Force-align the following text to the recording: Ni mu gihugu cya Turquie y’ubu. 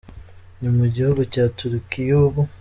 Ni 0.59 0.69
mu 0.75 0.85
gihugu 0.93 1.21
cya 1.33 1.45
Turquie 1.57 2.05
y’ubu. 2.09 2.41